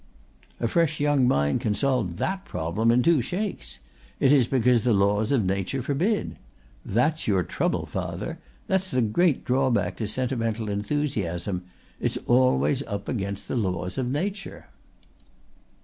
"A 0.59 0.67
fresh 0.67 0.99
young 0.99 1.27
mind 1.27 1.61
can 1.61 1.75
solve 1.75 2.17
that 2.17 2.43
problem 2.43 2.89
in 2.89 3.03
two 3.03 3.21
shakes. 3.21 3.77
It 4.19 4.33
is 4.33 4.47
because 4.47 4.83
the 4.83 4.95
laws 4.95 5.31
of 5.31 5.45
nature 5.45 5.83
forbid. 5.83 6.37
That's 6.83 7.27
your 7.27 7.43
trouble, 7.43 7.85
father. 7.85 8.39
That's 8.65 8.89
the 8.89 9.03
great 9.03 9.45
drawback 9.45 9.97
to 9.97 10.07
sentimental 10.07 10.71
enthusiasm. 10.71 11.65
It's 11.99 12.17
always 12.25 12.81
up 12.87 13.07
against 13.07 13.47
the 13.47 13.55
laws 13.55 13.99
of 13.99 14.09
nature." 14.09 14.65